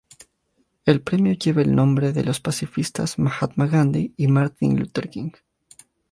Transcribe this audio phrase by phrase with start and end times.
[0.83, 5.29] El premio lleva el nombre de los pacifistas Mahatma Gandhi y Martin Luther King.